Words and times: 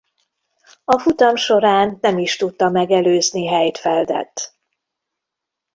A 0.83 0.99
futam 0.99 1.35
során 1.35 1.97
nem 2.01 2.17
is 2.17 2.35
tudta 2.35 2.69
megelőzni 2.69 3.47
Heidfeldet. 3.47 4.55